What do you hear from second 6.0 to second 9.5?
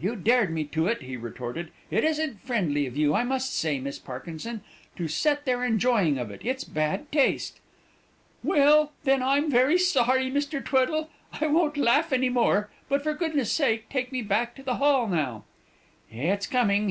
of it it's bad taste!" "Well, then, I'm